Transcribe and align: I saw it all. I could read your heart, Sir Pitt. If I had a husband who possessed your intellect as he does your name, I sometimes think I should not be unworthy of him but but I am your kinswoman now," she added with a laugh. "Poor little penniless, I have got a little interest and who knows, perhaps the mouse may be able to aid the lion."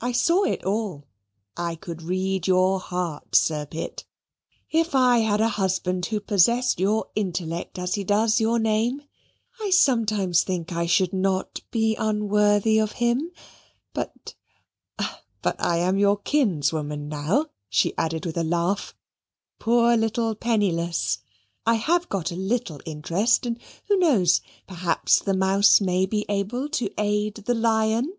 I 0.00 0.12
saw 0.12 0.44
it 0.44 0.64
all. 0.64 1.04
I 1.54 1.74
could 1.74 2.00
read 2.00 2.46
your 2.46 2.80
heart, 2.80 3.34
Sir 3.34 3.66
Pitt. 3.66 4.06
If 4.70 4.94
I 4.94 5.18
had 5.18 5.42
a 5.42 5.48
husband 5.60 6.06
who 6.06 6.18
possessed 6.18 6.80
your 6.80 7.10
intellect 7.14 7.78
as 7.78 7.94
he 7.94 8.02
does 8.02 8.40
your 8.40 8.58
name, 8.58 9.02
I 9.60 9.68
sometimes 9.68 10.44
think 10.44 10.72
I 10.72 10.86
should 10.86 11.12
not 11.12 11.60
be 11.70 11.94
unworthy 11.94 12.78
of 12.78 12.92
him 12.92 13.30
but 13.92 14.34
but 15.42 15.60
I 15.62 15.76
am 15.76 15.98
your 15.98 16.16
kinswoman 16.20 17.06
now," 17.10 17.50
she 17.68 17.94
added 17.98 18.24
with 18.24 18.38
a 18.38 18.44
laugh. 18.44 18.94
"Poor 19.58 19.94
little 19.94 20.34
penniless, 20.34 21.18
I 21.66 21.74
have 21.74 22.08
got 22.08 22.30
a 22.30 22.34
little 22.36 22.80
interest 22.86 23.44
and 23.44 23.60
who 23.88 23.98
knows, 23.98 24.40
perhaps 24.66 25.18
the 25.20 25.34
mouse 25.36 25.82
may 25.82 26.06
be 26.06 26.24
able 26.30 26.70
to 26.70 26.88
aid 26.96 27.34
the 27.44 27.52
lion." 27.52 28.10